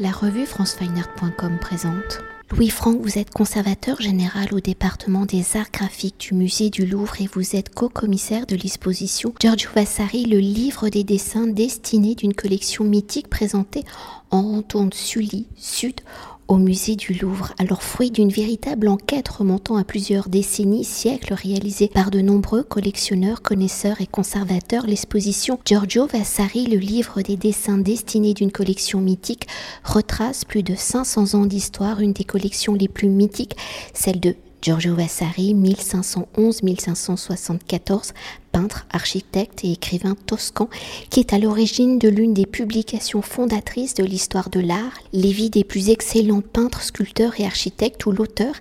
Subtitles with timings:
[0.00, 2.20] La revue francefineart.com présente.
[2.52, 7.20] Louis Franck, vous êtes conservateur général au département des arts graphiques du musée du Louvre
[7.20, 12.84] et vous êtes co-commissaire de l'exposition Giorgio Vasari, le livre des dessins destiné d'une collection
[12.84, 13.84] mythique présentée
[14.30, 16.00] en rotonde Sully Sud
[16.48, 21.88] au musée du Louvre, alors fruit d'une véritable enquête remontant à plusieurs décennies, siècles, réalisée
[21.88, 28.32] par de nombreux collectionneurs, connaisseurs et conservateurs, l'exposition Giorgio Vasari, le livre des dessins destinés
[28.32, 29.46] d'une collection mythique,
[29.84, 33.56] retrace plus de 500 ans d'histoire, une des collections les plus mythiques,
[33.92, 38.12] celle de Giorgio Vasari, 1511-1574,
[38.58, 40.68] peintre, architecte et écrivain toscan,
[41.10, 45.50] qui est à l'origine de l'une des publications fondatrices de l'histoire de l'art, les vies
[45.50, 48.54] des plus excellents peintres, sculpteurs et architectes, où l'auteur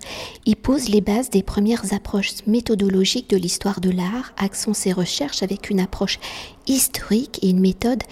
[0.45, 5.41] y pose les bases des premières approches méthodologiques de l'histoire de l'art, axant ses recherches
[5.41, 6.19] avec une approche
[6.67, 8.03] historique et une méthode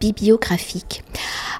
[0.00, 1.02] bibliographique.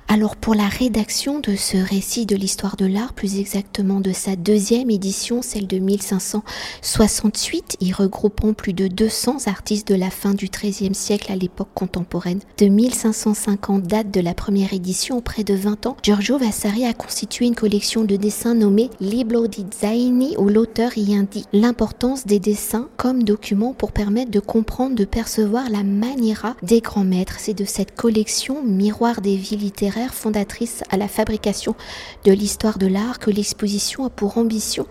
[0.07, 4.37] Alors pour la rédaction de ce récit de l'histoire de l'art, plus exactement de sa
[4.37, 10.49] deuxième édition, celle de 1568, y regroupant plus de 200 artistes de la fin du
[10.49, 12.41] XIIIe siècle à l'époque contemporaine.
[12.59, 17.47] De 1550 date de la première édition, près de 20 ans, Giorgio Vasari a constitué
[17.47, 22.89] une collection de dessins nommée Libro di Zaini où l'auteur y indique l'importance des dessins
[22.99, 27.37] comme document pour permettre de comprendre, de percevoir la maniera des grands maîtres.
[27.39, 28.34] C'est de cette collection,
[28.65, 31.77] Miroir des vies littéraires, fondatrice à la fabrication
[32.25, 34.87] de l'histoire de l'art, que l'exposition a pour ambition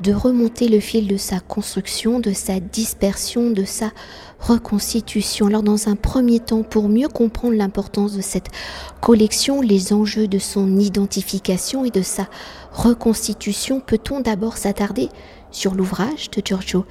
[0.00, 3.92] de remonter le fil de sa construction, de sa dispersion, de sa
[4.40, 5.46] reconstitution.
[5.46, 8.48] Alors dans un premier temps, pour mieux comprendre l'importance de cette
[9.00, 12.28] collection, les enjeux de son identification et de sa
[12.72, 15.10] reconstitution, peut-on d'abord s'attarder
[15.56, 16.84] sur l'ouvrage de Giorgio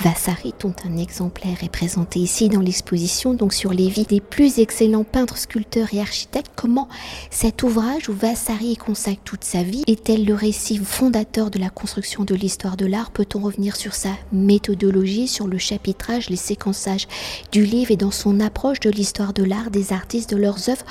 [0.00, 4.58] Vasari, dont un exemplaire est présenté ici dans l'exposition, donc sur les vies des plus
[4.58, 6.52] excellents peintres, sculpteurs et architectes.
[6.56, 6.88] Comment
[7.30, 12.24] cet ouvrage où Vasari consacre toute sa vie est-elle le récit fondateur de la construction
[12.24, 13.10] de l'histoire de l'art?
[13.10, 17.08] Peut-on revenir sur sa méthodologie, sur le chapitrage, les séquençages
[17.50, 20.86] du livre et dans son approche de l'histoire de l'art, des artistes, de leurs œuvres?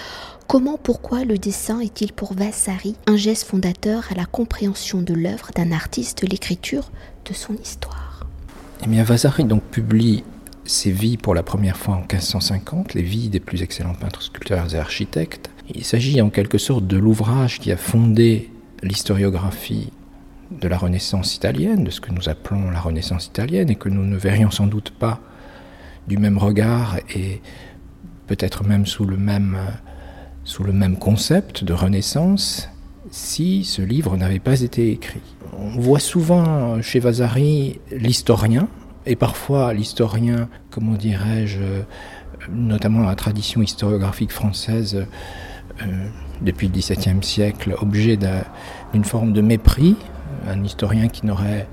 [0.52, 5.52] Comment, pourquoi le dessin est-il pour Vasari un geste fondateur à la compréhension de l'œuvre
[5.56, 6.92] d'un artiste, de l'écriture
[7.24, 8.28] de son histoire?
[8.84, 10.26] Eh bien, Vasari donc publie
[10.66, 14.76] ses vies pour la première fois en 1550, les vies des plus excellents peintres, sculpteurs
[14.76, 15.50] et architectes.
[15.74, 18.52] Il s'agit en quelque sorte de l'ouvrage qui a fondé
[18.84, 19.94] l'historiographie
[20.52, 24.04] de la Renaissance italienne, de ce que nous appelons la Renaissance italienne, et que nous
[24.04, 25.22] ne verrions sans doute pas
[26.10, 27.42] du même regard et
[28.28, 29.58] peut-être même sous le même,
[30.44, 32.70] sous le même concept de Renaissance
[33.10, 35.22] si ce livre n'avait pas été écrit.
[35.58, 38.68] On voit souvent chez Vasari l'historien,
[39.06, 41.60] et parfois l'historien, comment dirais-je,
[42.50, 45.06] notamment la tradition historiographique française
[45.82, 45.86] euh,
[46.42, 48.18] depuis le XVIIe siècle, objet
[48.94, 49.96] d'une forme de mépris,
[50.48, 51.68] un historien qui n'aurait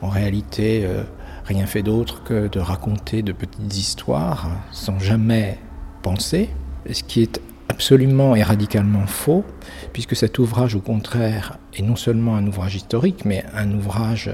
[0.00, 1.02] en réalité euh,
[1.44, 5.58] rien fait d'autre que de raconter de petites histoires sans jamais
[6.02, 6.50] penser,
[6.90, 7.40] ce qui est
[7.74, 9.44] absolument et radicalement faux,
[9.92, 14.30] puisque cet ouvrage, au contraire, est non seulement un ouvrage historique, mais un ouvrage,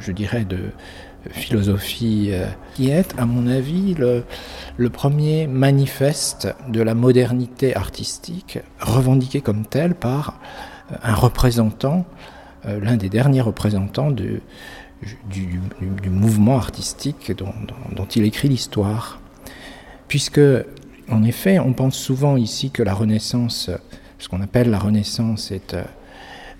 [0.00, 0.72] je dirais, de
[1.30, 4.24] philosophie euh, qui est, à mon avis, le,
[4.90, 10.40] premier manifeste de la modernité artistique, revendiqué comme tel par
[10.90, 12.04] euh, un représentant,
[12.66, 14.42] euh, l'un des derniers représentants du,
[16.10, 19.20] mouvement artistique dont, dont, dont il écrit l'histoire.
[20.08, 20.40] Puisque
[21.10, 23.70] en effet, on pense souvent ici que la Renaissance,
[24.18, 25.84] ce qu'on appelle la Renaissance, est euh,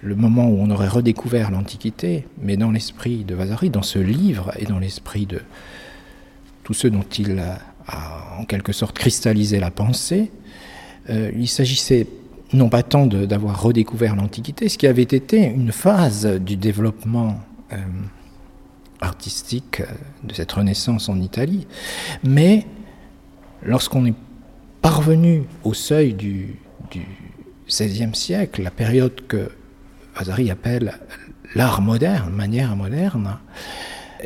[0.03, 4.53] le moment où on aurait redécouvert l'Antiquité, mais dans l'esprit de Vasari, dans ce livre
[4.59, 5.41] et dans l'esprit de
[6.63, 7.59] tous ceux dont il a,
[8.39, 10.31] en quelque sorte cristallisé la pensée,
[11.11, 12.07] euh, il s'agissait
[12.53, 17.41] non pas tant d'avoir redécouvert l'Antiquité, ce qui avait été une phase du développement
[17.73, 17.77] euh,
[19.01, 19.83] artistique
[20.23, 21.67] de cette Renaissance en Italie,
[22.23, 22.67] mais
[23.63, 24.15] lorsqu'on est
[24.85, 26.57] parvenu au seuil du,
[27.67, 29.51] XVIe siècle, la période que
[30.15, 30.99] Vasari appelle
[31.55, 33.39] l'art moderne, manière moderne,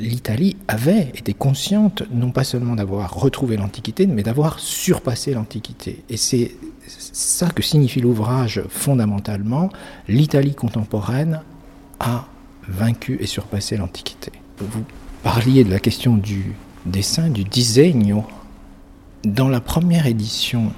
[0.01, 6.03] l'Italie avait été consciente non pas seulement d'avoir retrouvé l'Antiquité, mais d'avoir surpassé l'Antiquité.
[6.09, 6.57] Et c'est
[6.89, 9.71] ça que signifie l'ouvrage fondamentalement.
[10.09, 11.41] L'Italie contemporaine
[12.01, 12.27] a
[12.67, 14.33] vaincu et surpassé l'Antiquité.
[14.59, 14.83] Vous
[15.23, 18.27] parliez de la question du dessin, du disegno,
[19.25, 20.73] dans la première édition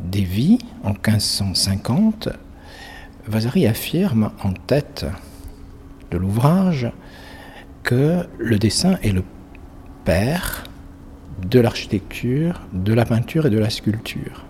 [0.00, 2.28] des Vies, en 1550,
[3.26, 5.06] Vasari affirme en tête
[6.10, 6.90] de l'ouvrage
[7.82, 9.24] que le dessin est le
[10.04, 10.64] père
[11.48, 14.46] de l'architecture, de la peinture et de la sculpture.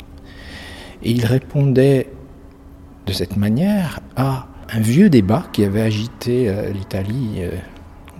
[1.02, 2.10] Et il répondait
[3.06, 7.50] de cette manière à un vieux débat qui avait agité euh, l'Italie euh,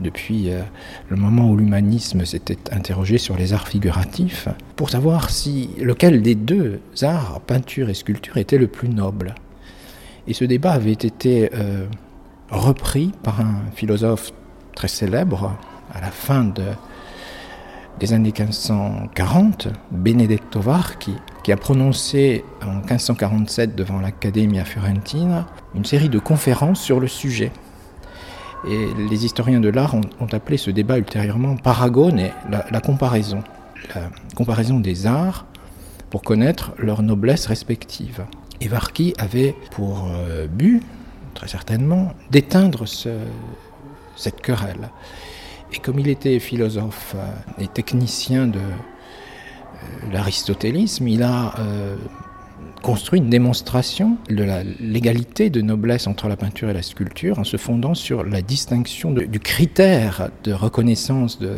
[0.01, 0.63] depuis euh,
[1.09, 6.35] le moment où l'humanisme s'était interrogé sur les arts figuratifs, pour savoir si lequel des
[6.35, 9.35] deux arts, peinture et sculpture, était le plus noble.
[10.27, 11.51] Et ce débat avait été
[12.51, 14.33] repris par un philosophe
[14.75, 15.57] très célèbre
[15.93, 16.65] à la fin de,
[18.01, 26.09] des années 1540, Benedetto Varchi, qui a prononcé en 1547 devant l'Accademia Fiorentina une série
[26.09, 27.53] de conférences sur le sujet.
[28.69, 33.43] Et les historiens de l'art ont, appelé ce débat ultérieurement paragone, la, la comparaison,
[33.95, 35.47] la comparaison des arts
[36.11, 38.25] pour connaître leur noblesse respective.
[38.61, 40.83] Et Varchi avait pour euh, but,
[41.35, 43.11] très certainement, d'éteindre ce,
[44.17, 44.91] cette querelle.
[45.73, 51.55] Et comme il était philosophe euh, et technicien de euh, l'aristotélisme, il a
[52.85, 57.45] construit une démonstration de la légalité de noblesse entre la peinture et la sculpture en
[57.45, 61.57] se fondant sur la distinction du critère de reconnaissance de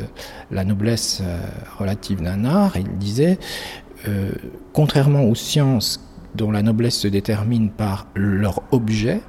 [0.52, 1.22] la noblesse
[1.80, 2.76] relative d'un art.
[2.76, 3.38] Il disait,
[4.72, 6.00] contrairement aux sciences
[6.36, 9.20] dont la noblesse se détermine par leur objet,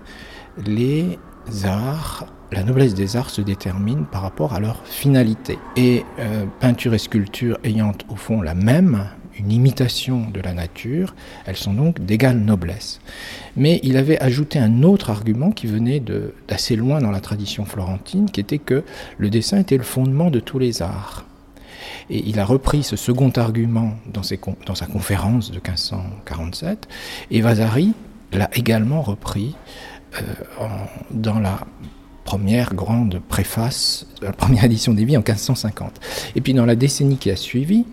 [0.67, 1.17] les
[1.65, 5.59] arts la noblesse des arts se détermine par rapport à leur finalité.
[5.75, 9.05] Et euh, peinture et sculpture ayant au fond la même,
[9.39, 13.00] une imitation de la nature, elles sont donc d'égale noblesse.
[13.56, 16.01] Mais il avait ajouté un autre argument qui venait
[16.48, 18.84] d'assez loin dans la tradition florentine, qui était que
[19.18, 21.25] le dessin était le fondement de tous les arts.
[22.10, 26.88] Et il a repris ce second argument dans, sa conférence de 1547,
[27.31, 27.94] et Vasari
[28.31, 29.56] l'a également repris
[30.16, 30.68] euh,
[31.12, 31.60] dans la
[32.27, 36.01] première grande préface, la première édition des Vies en 1550.
[36.35, 37.85] Et puis dans la décennie qui a suivi,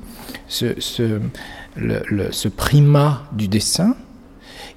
[0.49, 3.95] ce, ce, primat du dessin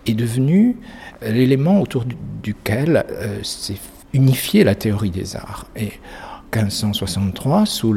[0.05, 0.77] est devenu
[1.23, 2.05] l'élément autour
[2.43, 3.79] duquel euh, s'est
[4.13, 5.65] unifiée la théorie des arts.
[5.75, 5.91] Et
[6.53, 7.95] 1563, sous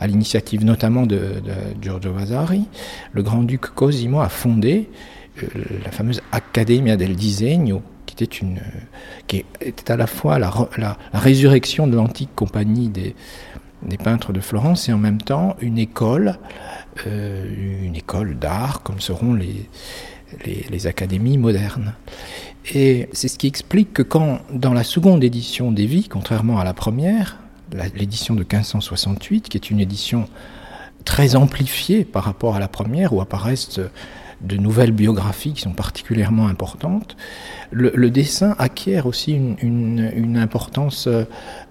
[0.00, 1.34] à l'initiative notamment de,
[1.80, 2.64] Giorgio Vasari,
[3.12, 4.90] le grand-duc Cosimo a fondé
[5.40, 5.46] euh,
[5.84, 7.80] la fameuse Accademia del Disegno,
[8.24, 8.60] était, une,
[9.26, 13.14] qui était à la fois la, résurrection de l'antique compagnie des,
[13.82, 16.38] des, peintres de Florence et en même temps une école,
[17.06, 19.68] euh, une école d'art comme seront les,
[20.44, 21.94] les, les, académies modernes.
[22.74, 26.64] Et c'est ce qui explique que quand, dans la seconde édition des Vies, contrairement à
[26.64, 27.38] la première,
[27.94, 30.28] l'édition de 1568, qui est une édition
[31.04, 33.80] très amplifiée par rapport à la première, où apparaissent
[34.40, 37.16] de nouvelles biographies qui sont particulièrement importantes.
[37.70, 41.08] Le, dessin acquiert aussi une, importance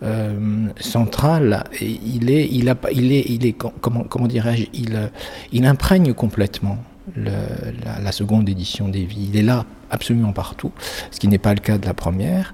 [0.04, 1.64] euh, centrale.
[1.80, 5.10] Et il est, il a, il est, il est comment, comment dirais-je, il,
[5.52, 6.78] il imprègne complètement
[7.16, 9.30] la, seconde édition des vies.
[9.32, 10.72] Il est là absolument partout,
[11.12, 12.54] ce qui n'est pas le cas de la première.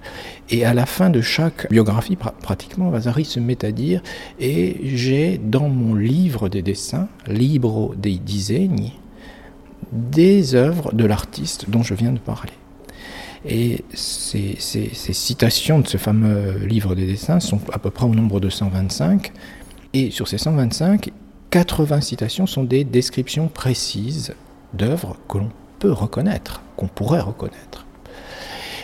[0.50, 4.02] Et à la fin de chaque biographie, pratiquement, Vasari se met à dire
[4.40, 9.00] Et j'ai dans mon livre des dessins, Libro dei disegni,
[9.92, 12.52] des œuvres de l'artiste dont je viens de parler.
[13.46, 18.40] Et ces, citations de ce fameux livre des dessins sont à peu près au nombre
[18.40, 19.32] de 125.
[19.94, 21.10] Et sur ces 125,
[21.50, 24.34] 80 citations sont des descriptions précises
[24.74, 25.50] d'œuvres que l'on
[25.80, 27.86] peut reconnaître, qu'on pourrait reconnaître.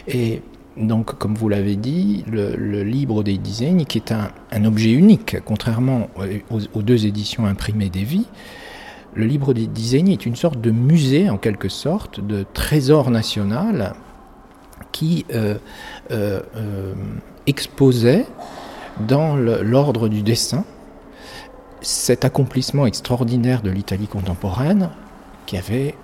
[0.07, 0.42] Et
[0.75, 6.10] donc, comme vous l'avez dit, le, livre des dizaines, qui est un, objet unique, contrairement
[6.50, 8.27] aux, deux éditions imprimées des vies,
[9.13, 13.95] le livre des dizaines est une sorte de musée, en quelque sorte, de trésor national
[14.91, 15.57] qui euh,
[16.11, 16.93] euh, euh,
[17.45, 18.25] exposait
[19.07, 20.65] dans l'ordre du dessin
[21.81, 24.89] cet accomplissement extraordinaire de l'Italie contemporaine
[25.45, 25.95] qui avait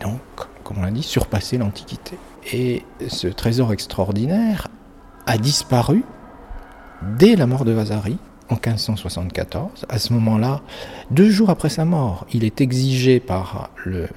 [0.00, 0.20] donc,
[0.62, 2.16] comme on l'a dit, surpassé l'Antiquité.
[2.52, 4.68] Et ce trésor extraordinaire
[5.26, 6.04] a disparu
[7.18, 8.16] dès la mort de Vasari,
[8.50, 9.86] en 1574.
[9.88, 10.60] À ce moment-là,
[11.10, 14.08] deux jours après sa mort, il est exigé par le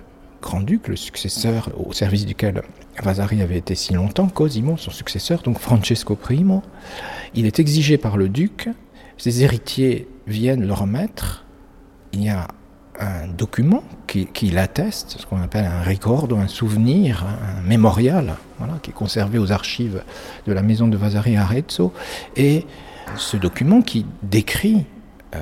[0.42, 2.64] grand-duc, le successeur au service duquel
[3.02, 6.46] Vasari avait été si longtemps, Cosimo, son successeur, donc Francesco I,
[7.34, 8.70] il est exigé par le duc,
[9.18, 11.46] ses héritiers viennent le remettre,
[12.12, 12.48] il y a
[13.00, 18.92] un document qui, l'atteste, ce qu'on appelle un record, un souvenir, un mémorial, voilà, qui
[18.92, 20.04] est conservé aux archives
[20.46, 21.94] de la maison de Vasari à Arezzo,
[22.36, 22.68] et
[23.16, 24.86] ce document qui décrit
[25.36, 25.40] euh,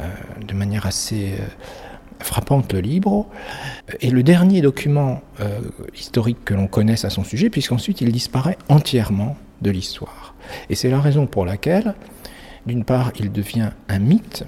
[0.48, 1.46] de manière assez euh,
[2.20, 3.28] frappante le livre
[4.00, 5.60] est le dernier document euh,
[5.96, 10.34] historique que l'on connaisse à son sujet, puisqu'ensuite il disparaît entièrement de l'histoire.
[10.70, 11.96] Et c'est la raison pour laquelle,
[12.66, 14.46] d'une part, il devient un mythe,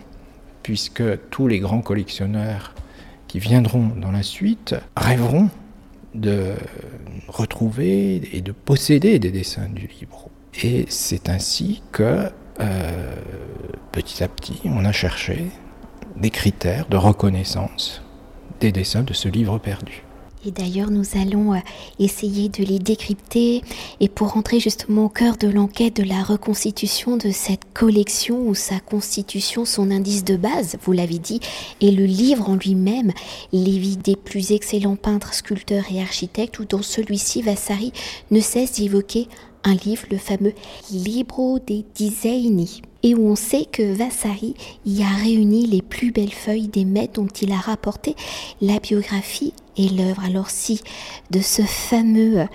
[0.62, 2.74] puisque tous les grands collectionneurs
[3.27, 5.50] qui viendront dans la suite rêveront
[6.13, 6.53] de
[7.27, 10.29] retrouver et de posséder des dessins du livre.
[10.63, 12.29] Et c'est ainsi que
[12.60, 13.15] euh,
[13.91, 15.48] petit à petit, on a cherché
[16.15, 18.01] des critères de reconnaissance
[18.60, 20.03] des dessins de ce livre perdu.
[20.45, 21.60] Et d'ailleurs, nous allons euh,
[22.00, 23.62] essayer de les décrypter
[24.01, 28.53] et pour rentrer justement au cœur de l'enquête de la reconstitution de cette collection où
[28.53, 31.39] sa constitution, son indice de base, vous l'avez dit,
[31.79, 33.13] et le livre en lui-même,
[33.53, 37.93] vies des plus excellents peintres, sculpteurs et architectes, où dans celui-ci, Vassari
[38.31, 39.29] ne cesse d'évoquer
[39.63, 40.53] un livre, le fameux
[40.91, 44.55] Libro dei Disegni, et où on sait que Vasari
[44.86, 48.15] y a réuni les plus belles feuilles des maîtres dont il a rapporté
[48.62, 50.24] la biographie et l'œuvre.
[50.24, 50.82] Alors si
[51.32, 52.48] de ce fameux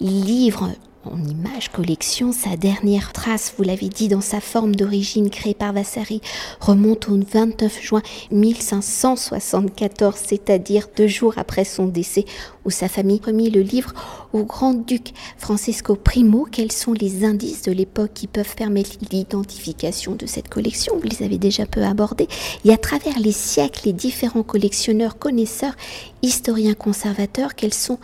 [0.00, 0.70] livre
[1.12, 5.72] en image collection, sa dernière trace, vous l'avez dit, dans sa forme d'origine créée par
[5.72, 6.20] Vasari,
[6.60, 12.24] remonte au 29 juin 1574, c'est-à-dire deux jours après son décès,
[12.64, 13.92] où sa famille remit le livre
[14.32, 16.46] au grand-duc Francesco Primo.
[16.50, 20.96] Quels sont les indices de l'époque qui peuvent permettre l'identification de cette collection?
[20.96, 22.28] Vous les avez déjà peu abordés.
[22.64, 25.74] Et à travers les siècles, les différents collectionneurs, connaisseurs,
[26.22, 27.98] historiens, conservateurs, quels sont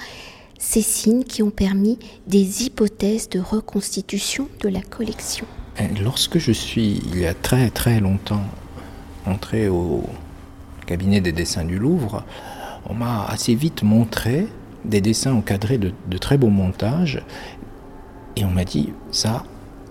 [0.58, 5.46] ces signes qui ont permis des hypothèses de reconstitution de la collection.
[6.02, 8.44] Lorsque je suis, il y a très très longtemps,
[9.26, 10.04] entré au
[10.86, 12.24] cabinet des dessins du Louvre,
[12.88, 14.46] on m'a assez vite montré
[14.84, 17.22] des dessins encadrés de, très beaux montages,
[18.36, 19.44] et on m'a dit, ça,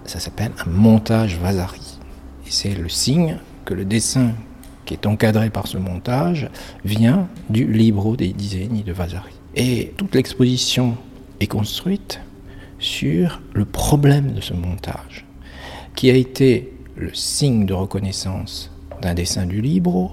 [0.05, 1.99] ça s'appelle un montage Vasari.
[2.45, 4.31] Et c'est le signe que le dessin
[4.85, 6.49] qui est encadré par ce montage
[6.83, 9.33] vient du Libro des Disegni de Vasari.
[9.55, 10.97] Et toute l'exposition
[11.39, 12.19] est construite
[12.79, 15.25] sur le problème de ce montage,
[15.95, 20.11] qui a été le signe de reconnaissance d'un dessin du Libro,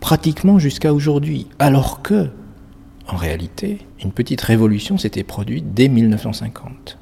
[0.00, 2.30] pratiquement jusqu'à aujourd'hui, alors que,
[3.06, 6.98] en réalité, une petite révolution s'était produite dès 1950.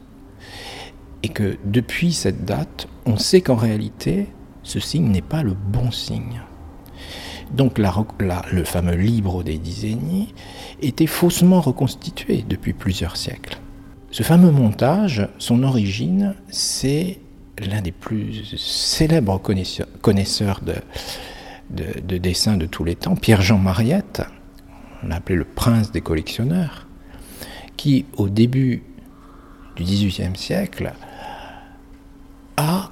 [1.23, 4.27] Et que depuis cette date, on sait qu'en réalité,
[4.63, 6.41] ce signe n'est pas le bon signe.
[7.53, 10.35] Donc le fameux livre des Disegni
[10.83, 13.59] était faussement reconstitué depuis plusieurs siècles.
[14.11, 17.19] Ce fameux montage, son origine, c'est
[17.59, 19.41] l'un des plus célèbres
[20.03, 20.75] connaisseurs de,
[21.71, 24.23] de, dessins de tous les temps, Pierre-Jean Mariette,
[25.03, 26.87] on le prince des collectionneurs,
[27.77, 28.83] qui au début
[29.77, 30.93] du XVIIIe siècle
[32.57, 32.91] a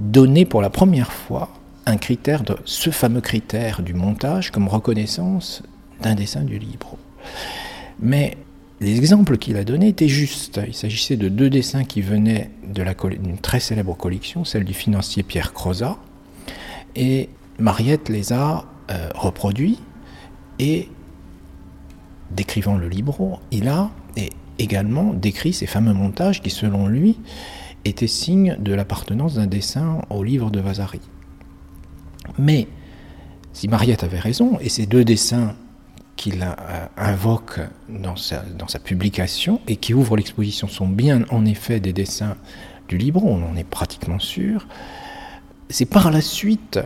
[0.00, 1.50] donné pour la première fois
[1.88, 5.62] un critère de ce fameux critère du montage comme reconnaissance
[6.02, 6.96] d'un dessin du livre.
[8.00, 8.36] Mais
[8.80, 10.60] les exemples qu'il a donnés étaient justes.
[10.66, 15.52] Il s'agissait de deux dessins qui venaient d'une très célèbre collection, celle du financier Pierre
[15.52, 15.96] Crozat,
[16.94, 19.78] et Mariette les a euh, reproduits
[20.58, 20.88] et
[22.30, 23.90] décrivant le libro, il a
[24.58, 27.18] également décrit ces fameux montages qui, selon lui,
[27.84, 31.00] étaient signe de l'appartenance d'un dessin au livre de Vasari.
[32.38, 32.68] Mais
[33.52, 35.54] si Mariette avait raison, et ces deux dessins
[36.16, 38.42] qu'il euh, invoque dans sa,
[38.82, 42.36] publication et qui ouvrent l'exposition sont bien en effet des dessins
[42.88, 44.66] du livre, on en est pratiquement sûr,
[45.70, 46.80] c'est par la suite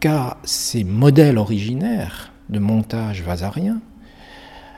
[0.00, 3.80] qu'à ces modèles originaires de montage vasarien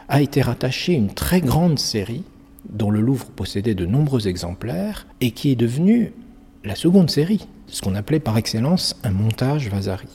[0.09, 2.25] a été rattachée une très grande série
[2.69, 6.13] dont le Louvre possédait de nombreux exemplaires et qui est devenue
[6.65, 10.09] la seconde série ce qu'on appelait par excellence un montage Vasari.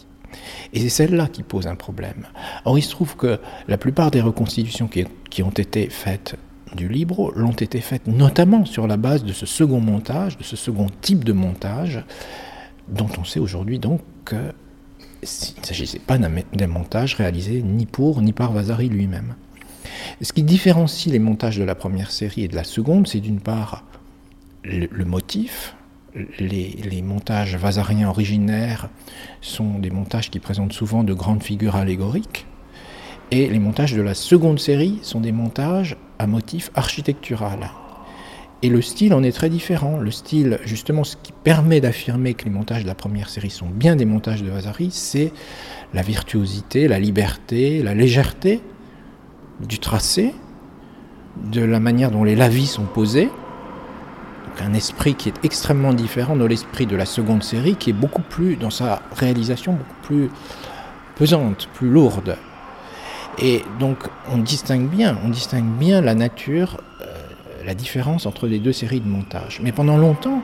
[0.74, 2.28] Et c'est celle-là qui pose un problème.
[2.66, 6.36] Or, il se trouve que la plupart des reconstitutions qui, ont été faites
[6.76, 10.56] du Libro l'ont été faites notamment sur la base de ce second montage, de ce
[10.56, 12.04] second type de montage,
[12.90, 18.34] dont on sait aujourd'hui donc qu'il ne s'agissait pas d'un montage réalisé ni pour ni
[18.34, 19.36] par Vasari lui-même.
[20.22, 23.40] Ce qui différencie les montages de la première série et de la seconde, c'est d'une
[23.40, 23.84] part
[24.64, 25.76] le motif,
[26.40, 28.90] les, montages vasariens originaires
[29.42, 32.46] sont des montages qui présentent souvent de grandes figures allégoriques.
[33.32, 37.72] Et les montages de la seconde série sont des montages à motif architectural.
[38.62, 39.98] Et le style en est très différent.
[39.98, 43.68] Le style, justement, ce qui permet d'affirmer que les montages de la première série sont
[43.68, 45.34] bien des montages de Vasari, c'est
[45.94, 48.62] la virtuosité, la liberté, la légèreté
[49.68, 50.34] du tracé,
[51.52, 53.30] de la manière dont les lavis sont posés,
[54.62, 58.22] un esprit qui est extrêmement différent de l'esprit de la seconde série, qui est beaucoup
[58.22, 60.30] plus, dans sa réalisation, beaucoup plus
[61.16, 62.38] pesante, plus lourde.
[63.40, 63.98] Et donc
[64.32, 67.06] on distingue bien, on distingue bien la nature, euh,
[67.66, 69.60] la différence entre les deux séries de montage.
[69.62, 70.42] Mais pendant longtemps,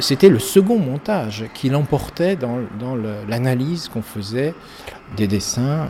[0.00, 2.58] c'était le second montage qui l'emportait dans,
[3.28, 4.54] l'analyse qu'on faisait
[5.16, 5.88] des dessins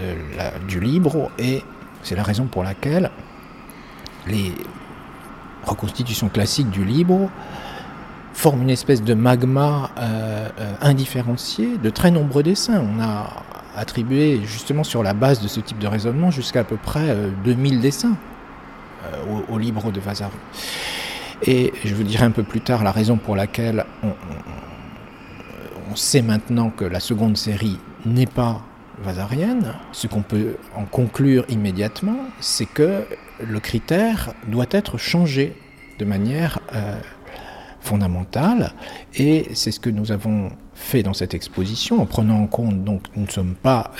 [0.00, 1.62] euh, du livre et
[2.02, 3.10] C'est la raison pour laquelle
[4.26, 4.52] les
[5.64, 7.30] reconstitutions classiques du Libro
[8.34, 12.82] forment une espèce de magma euh, euh, indifférencié de très nombreux dessins.
[12.82, 13.44] On a
[13.76, 17.80] attribué justement sur la base de ce type de raisonnement jusqu'à à peu près 2000
[17.80, 18.16] dessins
[19.50, 20.32] au, Libro de Vasari.
[21.42, 23.86] Et je vous dirai un peu plus tard la raison pour laquelle
[25.90, 28.62] on sait maintenant que la seconde série n'est pas
[29.02, 33.04] vasarienne, ce qu'on peut en conclure immédiatement, c'est que
[33.46, 35.56] le critère doit être changé
[35.98, 36.98] de manière euh,
[37.80, 38.72] fondamentale,
[39.14, 43.02] et c'est ce que nous avons fait dans cette exposition, en prenant en compte, donc
[43.16, 43.92] nous ne sommes pas,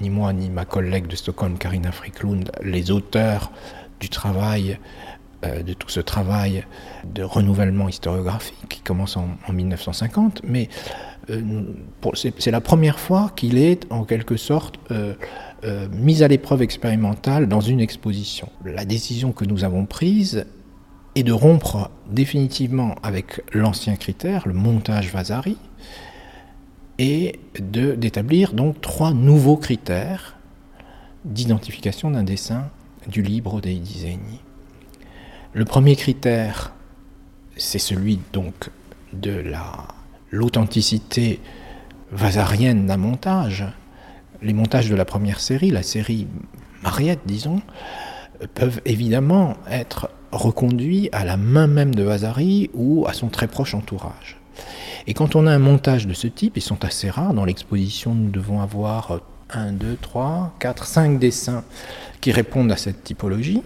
[0.00, 3.52] ni, moi ni ma collègue de Stockholm, Karina Friklund, les auteurs
[4.00, 4.78] du travail,
[5.44, 6.64] euh, de tout ce travail
[7.04, 10.68] de renouvellement historiographique qui commence en, en 1950, mais
[12.14, 15.14] c'est la première fois qu'il est en quelque sorte euh,
[15.64, 18.48] euh, mis à l'épreuve expérimentale dans une exposition.
[18.64, 20.46] La décision que nous avons prise
[21.14, 25.56] est de rompre définitivement avec l'ancien critère, le montage Vasari,
[26.98, 30.36] et d'établir donc trois nouveaux critères
[31.24, 32.70] d'identification d'un dessin
[33.08, 34.40] du Libro dei Disegni.
[35.52, 36.72] Le premier critère,
[37.56, 38.70] c'est celui donc
[39.12, 39.88] de la
[40.36, 41.40] l'authenticité
[42.12, 43.64] vasarienne d'un montage.
[44.42, 46.28] Les montages de la première série, la série
[46.82, 47.62] Mariette, disons,
[48.54, 53.74] peuvent évidemment être reconduits à la main même de Vasari ou à son très proche
[53.74, 54.36] entourage.
[55.06, 57.32] Et quand on a un montage de ce type, ils sont assez rares.
[57.32, 61.64] Dans l'exposition, nous devons avoir 1, 2, 3, 4, 5 dessins
[62.20, 63.62] qui répondent à cette typologie.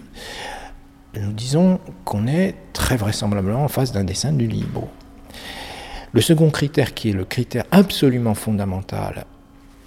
[1.19, 4.89] Nous disons qu'on est très vraisemblablement en face d'un dessin du Libro.
[6.13, 9.25] Le second critère, qui est le critère absolument fondamental,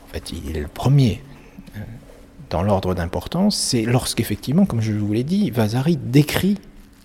[0.04, 1.22] en fait, il est le premier
[1.76, 1.80] euh,
[2.50, 6.58] dans l'ordre d'importance, c'est lorsqu'effectivement, comme je vous l'ai dit, Vasari décrit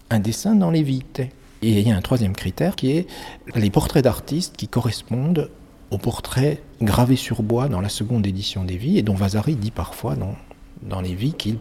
[0.09, 1.21] un dessin dans les vites.
[1.61, 3.07] Et il y a un troisième critère qui est
[3.55, 5.49] les portraits d'artistes qui correspondent
[5.91, 9.71] aux portraits gravés sur bois dans la seconde édition des vies, et dont Vasari dit
[9.71, 10.35] parfois dans,
[10.83, 11.57] dans les vies qu'il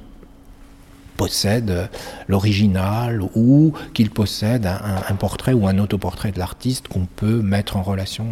[1.18, 1.90] possède
[2.28, 7.83] l'original ou qu'il possède un, portrait ou un autoportrait de l'artiste qu'on peut mettre en
[7.83, 8.24] relation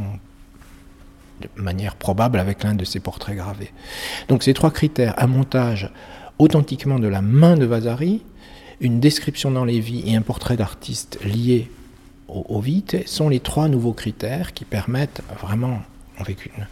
[1.42, 3.72] de manière probable avec l'un de ses portraits gravés.
[4.28, 5.90] Donc ces trois critères, un montage
[6.38, 8.22] authentiquement de la main de Vasari,
[8.80, 11.68] une description dans les vies et un portrait d'artiste lié
[12.28, 15.80] au, au vite, sont les trois nouveaux critères qui permettent vraiment,
[16.18, 16.66] avec une,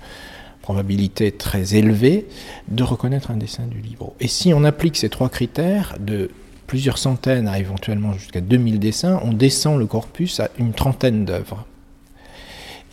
[0.64, 2.27] probabilité très élevée
[2.68, 4.16] de reconnaître un dessin du Libro.
[4.18, 6.31] Et si on applique ces trois critères, de
[6.66, 11.66] plusieurs centaines à éventuellement jusqu'à 2000 dessins, on descend le corpus à une trentaine d'œuvres.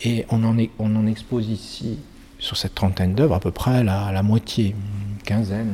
[0.04, 1.98] Et on en, est, on en expose ici,
[2.38, 5.72] sur cette trentaine d'œuvres, à peu près la, la moitié, une quinzaine.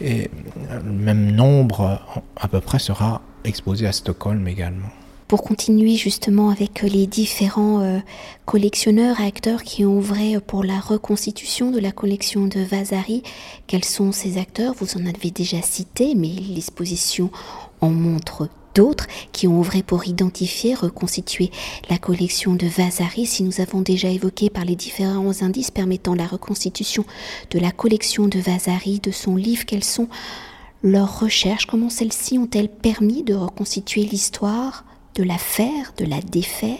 [0.00, 0.30] Et
[0.70, 2.00] le même nombre,
[2.36, 4.92] à peu près, sera exposé à Stockholm également
[5.28, 7.98] pour continuer justement avec les différents euh,
[8.46, 13.22] collectionneurs et acteurs qui ont œuvré pour la reconstitution de la collection de Vasari.
[13.66, 14.74] Quels sont ces acteurs?
[14.74, 17.30] Vous en avez déjà cité, mais l'exposition
[17.82, 21.50] en montre d'autres qui ont œuvré pour identifier, reconstituer
[21.90, 23.26] la collection de Vasari.
[23.26, 27.04] Si nous avons déjà évoqué par les différents indices permettant la reconstitution
[27.50, 30.08] de la collection de Vasari, de son livre, quelles sont
[30.82, 34.84] leurs recherches, comment celles-ci ont-elles permis de reconstituer l'histoire?
[35.14, 36.78] De la faire, de la défaire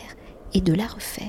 [0.54, 1.26] et de la refaire.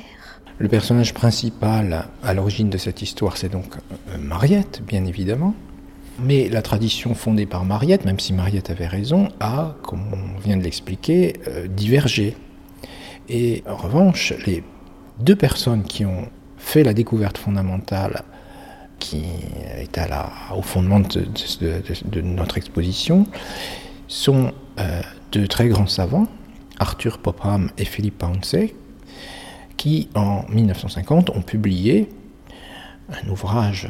[0.57, 5.55] Le personnage principal à l'origine de cette histoire, c'est donc euh, Mariette, bien évidemment.
[6.21, 10.57] Mais la tradition fondée par Mariette, même si Mariette avait raison, a, comme on vient
[10.57, 12.35] de l'expliquer, euh, divergé.
[13.29, 14.63] Et en revanche, les
[15.19, 18.23] deux personnes qui ont fait la découverte fondamentale
[18.99, 19.23] qui
[19.77, 23.25] est à la, au fondement de, notre exposition
[24.07, 26.27] sont euh, deux très grands savants,
[26.79, 28.75] Arthur Popham et Philippe Pouncey,
[29.77, 32.09] qui en 1950 ont publié
[33.09, 33.89] un ouvrage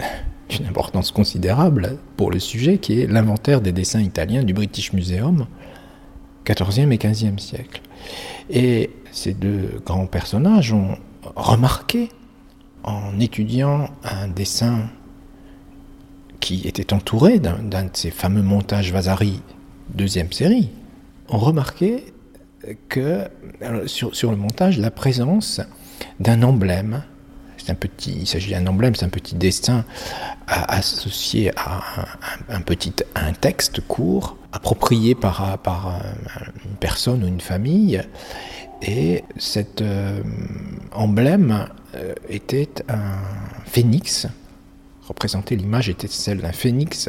[0.00, 0.04] euh,
[0.48, 5.46] d'une importance considérable pour le sujet, qui est l'inventaire des dessins italiens du British Museum,
[6.44, 7.82] 14e et 15e siècle.
[8.48, 10.96] Et ces deux grands personnages ont
[11.36, 12.08] remarqué,
[12.84, 14.88] en étudiant un dessin
[16.40, 19.42] qui était entouré d'un de ces fameux montages Vasari
[19.94, 20.70] deuxième série,
[21.28, 22.12] ont remarqué
[22.88, 23.28] que
[23.86, 25.60] sur, le montage, la présence
[26.20, 27.02] d'un emblème,
[27.56, 29.84] c'est un petit, il s'agit d'un emblème, c'est un petit dessin
[30.46, 31.82] associé à
[32.48, 36.00] un, texte court, approprié par, par
[36.64, 38.02] une personne ou une famille,
[38.82, 40.22] et cet euh,
[40.92, 43.18] emblème euh, était un
[43.66, 44.26] phénix.
[45.08, 47.08] Représentait l'image était celle d'un phénix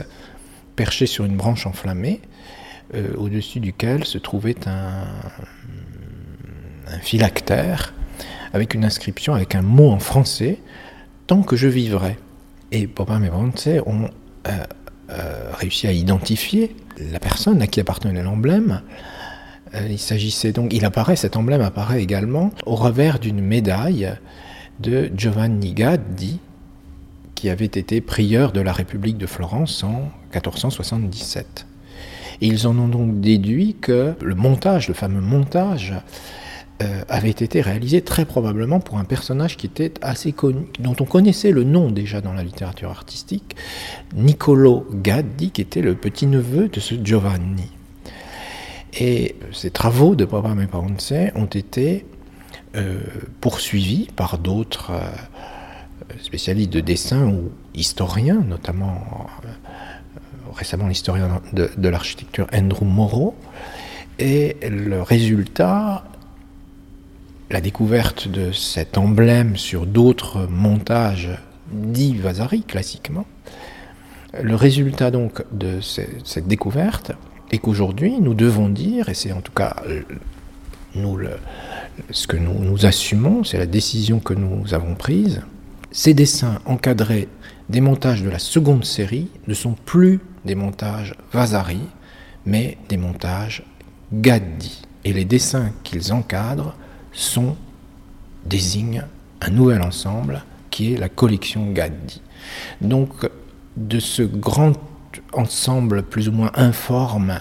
[0.76, 2.22] perché sur une branche enflammée,
[2.96, 5.04] euh, au-dessus duquel se trouvait un,
[7.02, 7.94] phylactère
[8.52, 10.58] avec une inscription, avec un mot en français,
[11.28, 12.18] tant que je vivrai.
[12.72, 14.10] Et Popin et Bronte ont
[14.48, 14.64] euh,
[15.12, 16.76] euh, réussi à identifier
[17.12, 18.82] la personne à qui appartenait l'emblème.
[19.88, 24.12] Il s'agissait donc, il apparaît, cet emblème apparaît également au revers d'une médaille
[24.80, 26.40] de Giovanni Gaddi,
[27.36, 31.69] qui avait été prieur de la République de Florence en 1477.
[32.42, 35.94] Ils en ont donc déduit que le montage, le fameux montage,
[36.82, 41.04] euh, avait été réalisé très probablement pour un personnage qui était assez connu, dont on
[41.04, 43.58] connaissait le nom déjà dans la littérature artistique,
[44.16, 47.70] Niccolo Gaddi, qui était le petit-neveu de ce Giovanni.
[48.98, 52.06] Et ces travaux de Papa Ponce ont été
[52.78, 53.02] euh,
[53.42, 59.28] poursuivis par d'autres euh, spécialistes de dessin ou historiens, notamment
[60.56, 63.36] récemment l'historien de, l'architecture Andrew Moreau.
[64.18, 66.04] Et le résultat
[67.50, 71.32] la découverte de cet emblème sur d'autres montages
[71.72, 73.26] dits Vasari classiquement,
[74.40, 77.12] le résultat donc de cette découverte
[77.52, 79.76] est qu'aujourd'hui nous devons dire, et c'est en tout cas
[80.94, 81.20] nous
[82.12, 85.42] ce que nous, nous assumons, c'est la décision que nous avons prise,
[85.92, 87.28] ces dessins encadrés
[87.70, 91.82] des montages de la seconde série ne sont plus des montages Vasari,
[92.46, 93.64] mais des montages
[94.14, 94.82] Gaddi.
[95.06, 96.76] Et les dessins qu'ils encadrent
[97.12, 97.56] sont,
[98.46, 99.04] désigne
[99.42, 102.22] un nouvel ensemble qui est la collection Gaddi.
[102.82, 103.30] Donc,
[103.78, 104.74] de ce grand
[105.34, 107.40] ensemble plus ou moins informe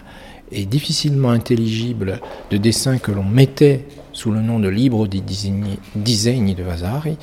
[0.51, 6.55] et difficilement intelligible de dessins que l'on mettait sous le nom de Libro di Disegni
[6.55, 7.19] de Vasari,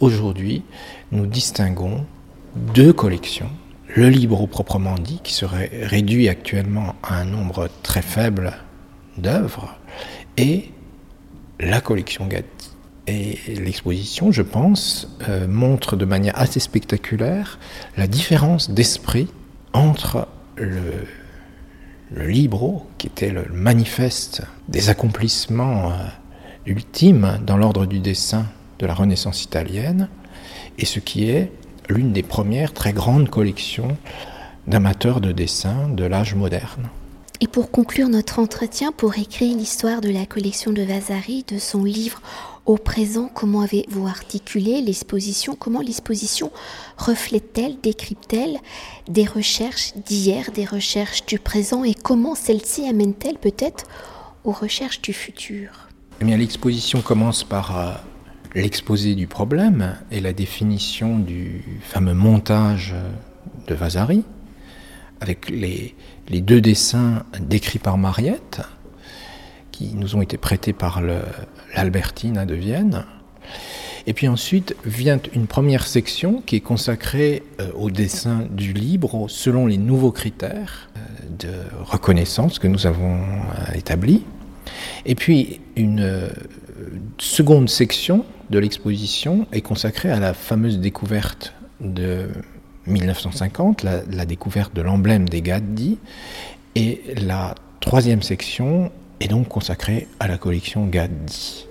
[0.00, 0.62] aujourd'hui,
[1.12, 2.04] nous distinguons
[2.56, 3.50] deux collections.
[3.96, 8.52] Le Libro proprement dit, qui serait réduit actuellement à un nombre très faible
[9.18, 9.76] d'œuvres,
[10.36, 10.70] et
[11.58, 12.70] la collection Gatti.
[13.08, 17.58] Et l'exposition, je pense, euh, montre de manière assez spectaculaire
[17.96, 19.28] la différence d'esprit
[19.72, 20.82] entre le,
[22.26, 25.94] libro, qui était le manifeste des accomplissements euh,
[26.66, 28.46] ultimes dans l'ordre du dessin
[28.78, 30.08] de la Renaissance italienne,
[30.78, 31.50] et ce qui est
[31.90, 33.96] l'une des premières très grandes collections
[34.66, 36.88] d'amateurs de dessin de l'âge moderne.
[37.42, 41.84] Et pour conclure notre entretien, pour écrire l'histoire de la collection de Vasari, de son
[41.84, 42.20] livre
[42.66, 46.52] au présent, comment avez-vous articulé l'exposition Comment l'exposition
[46.98, 48.58] reflète-t-elle, décrypte-t-elle
[49.08, 53.86] des recherches d'hier, des recherches du présent et comment celle-ci amène-t-elle peut-être
[54.44, 55.88] aux recherches du futur?
[56.20, 57.92] Eh bien, l'exposition commence par euh,
[58.54, 62.94] l'exposé du problème et la définition du fameux montage
[63.66, 64.24] de Vasari,
[65.20, 65.94] avec les,
[66.28, 68.62] les deux dessins décrits par Mariette,
[69.70, 71.00] qui nous ont été prêtés par
[71.74, 73.04] l'Albertine de Vienne.
[74.06, 79.26] Et puis ensuite vient une première section qui est consacrée euh, au dessin du libre
[79.28, 81.00] selon les nouveaux critères euh,
[81.38, 81.52] de
[81.84, 84.24] reconnaissance que nous avons euh, établis.
[85.04, 86.28] Et puis une
[87.18, 92.28] seconde section de l'exposition est consacrée à la fameuse découverte de
[92.86, 95.98] 1950, la, découverte de l'emblème des Gaddi,
[96.74, 101.66] et la troisième section est donc consacrée à la collection Gaddi.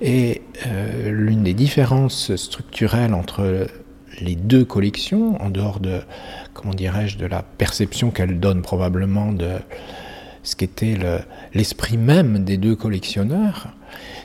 [0.00, 3.68] Et euh, l'une des différences structurelles entre
[4.20, 6.00] les deux collections, en dehors de,
[6.52, 9.52] comment dirais-je, de la perception qu'elle donne probablement de
[10.42, 10.98] ce qu'était
[11.54, 13.68] l'esprit même des deux collectionneurs,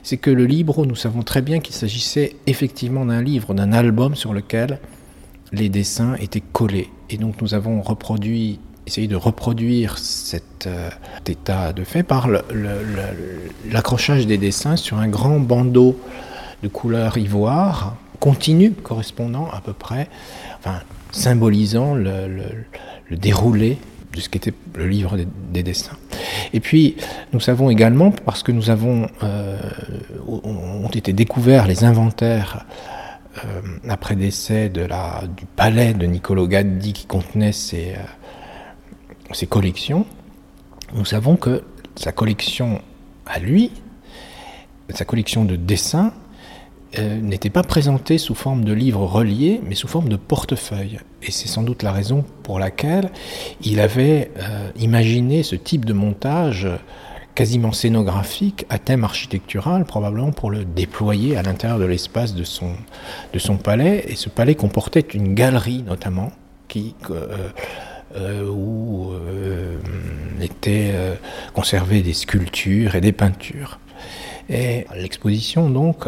[0.10, 4.16] c'est que le livre, nous savons très bien qu'il s'agissait effectivement d'un livre, d'un album
[4.16, 4.80] sur lequel
[5.52, 6.90] les dessins étaient collés.
[7.12, 7.84] Et donc nous avons
[8.88, 10.90] essayé de reproduire cet euh,
[11.28, 12.28] état de fait par
[13.70, 15.96] l'accrochage des dessins sur un grand bandeau
[16.64, 20.10] de couleur ivoire, continu, correspondant à peu près,
[20.58, 20.80] enfin,
[21.12, 22.32] symbolisant le,
[23.12, 23.78] déroulé
[24.16, 25.20] de ce qu'était le livre
[25.54, 25.98] des, dessins.
[26.54, 26.96] Et puis,
[27.34, 29.60] nous savons également, parce que nous avons, euh,
[30.28, 32.66] ont été découverts les inventaires
[33.46, 40.06] euh, après décès du palais de Niccolo Gaddi qui contenait ses, euh, ses collections,
[40.96, 41.64] nous savons que
[41.96, 42.82] sa collection
[43.26, 43.72] à lui,
[44.90, 46.14] sa collection de dessins,
[46.98, 51.00] euh, n'était pas présentée sous forme de livres reliés, mais sous forme de portefeuille.
[51.22, 53.12] Et c'est sans doute la raison pour laquelle
[53.62, 54.32] il avait
[54.78, 56.68] imaginé ce type de montage
[57.40, 62.74] quasiment scénographique à thème architectural, probablement pour le déployer à l'intérieur de l'espace de son,
[63.32, 64.04] de son palais.
[64.10, 66.34] Et ce palais comportait une galerie notamment,
[66.68, 67.50] qui, euh,
[68.18, 69.78] euh, où euh,
[70.42, 70.94] étaient
[71.54, 73.80] conservées des sculptures et des peintures.
[74.50, 76.08] Et l'exposition donc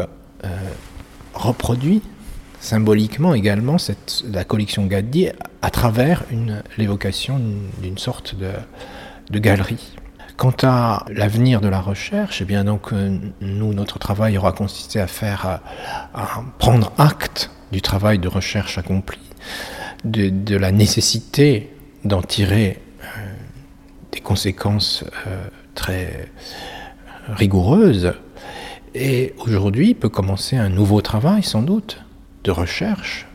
[1.34, 2.02] reproduit
[2.62, 3.76] symboliquement également
[4.32, 5.28] la collection Gaddi
[5.60, 6.24] à travers
[6.78, 7.40] l'évocation
[7.82, 9.96] d'une sorte de, galerie.
[10.36, 15.00] Quant à l'avenir de la recherche, eh bien donc euh, nous notre travail aura consisté
[15.00, 15.60] à faire
[16.14, 19.18] à, prendre acte du travail de recherche accompli,
[20.04, 21.70] de, la nécessité
[22.04, 23.06] d'en tirer euh,
[24.12, 26.28] des conséquences euh, très
[27.28, 28.14] rigoureuses.
[28.94, 32.04] Et aujourd'hui peut commencer un nouveau travail sans doute
[32.44, 33.26] de recherche,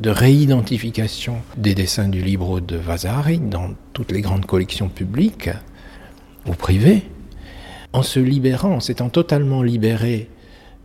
[0.00, 5.50] de réidentification des dessins du livre de Vasari dans toutes les grandes collections publiques
[6.46, 7.04] ou privées,
[7.92, 10.28] en se libérant, en s'étant totalement libéré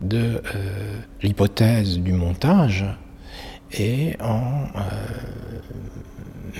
[0.00, 2.84] de euh, l'hypothèse du montage
[3.72, 4.80] et en euh,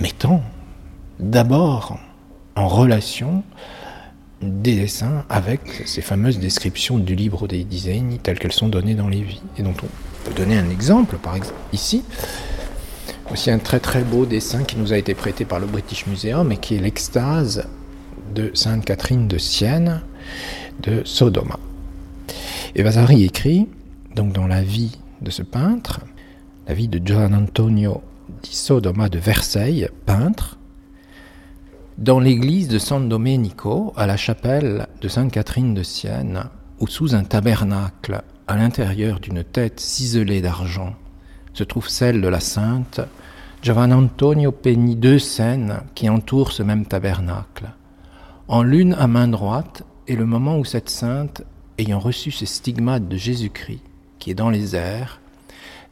[0.00, 0.42] mettant
[1.20, 1.98] d'abord
[2.56, 3.44] en relation
[4.42, 9.08] des dessins avec ces fameuses descriptions du livre des dizaines telles qu'elles sont données dans
[9.08, 12.02] les vies et dont on peut donner un exemple, par exemple, ici.
[13.30, 16.52] Aussi un très très beau dessin qui nous a été prêté par le British Museum
[16.52, 17.66] et qui est l'extase
[18.34, 20.02] de Sainte Catherine de Sienne
[20.82, 21.58] de Sodoma.
[22.74, 23.68] Et Vasari écrit,
[24.14, 26.00] donc dans la vie de ce peintre,
[26.66, 28.02] la vie de Gian Antonio
[28.42, 30.58] di Sodoma de Versailles, peintre,
[32.02, 36.46] dans l'église de San Domenico, à la chapelle de Sainte Catherine de Sienne,
[36.80, 40.96] ou sous un tabernacle à l'intérieur d'une tête ciselée d'argent,
[41.54, 43.00] se trouve celle de la sainte,
[43.62, 47.70] Giovanni Antonio peignit deux scènes qui entourent ce même tabernacle.
[48.48, 51.42] En l'une à main droite est le moment où cette sainte,
[51.78, 53.82] ayant reçu ses stigmates de Jésus-Christ,
[54.18, 55.20] qui est dans les airs,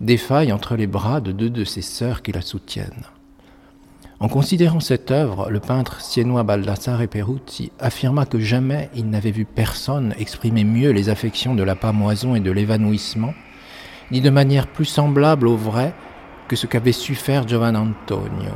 [0.01, 3.07] défaille entre les bras de deux de ses sœurs qui la soutiennent.
[4.23, 9.47] En considérant cette œuvre, le peintre siennois Baldassare Peruzzi affirma que jamais il n'avait vu
[9.47, 13.33] personne exprimer mieux les affections de la pamoison et de l'évanouissement,
[14.11, 15.95] ni de manière plus semblable au vrai
[16.49, 18.53] que ce qu'avait su faire Giovanni Antonio.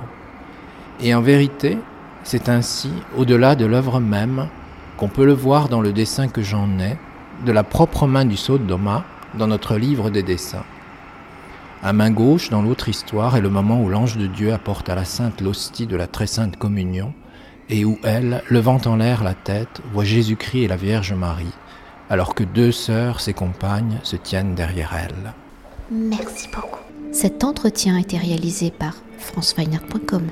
[1.00, 1.78] Et en vérité,
[2.24, 4.48] c'est ainsi, au-delà de l'œuvre même,
[4.98, 6.98] qu'on peut le voir dans le dessin que j'en ai,
[7.46, 9.04] de la propre main du Sodoma,
[9.38, 10.64] dans notre livre des dessins.
[11.84, 14.94] À main gauche, dans l'autre histoire, est le moment où l'ange de Dieu apporte à
[14.94, 17.12] la sainte l'hostie de la très sainte communion,
[17.68, 21.52] et où elle, levant en l'air la tête, voit Jésus-Christ et la Vierge Marie,
[22.08, 25.34] alors que deux sœurs, ses compagnes, se tiennent derrière elle.
[25.90, 26.80] Merci beaucoup.
[27.12, 30.22] Cet entretien a été réalisé par franceweiner.com.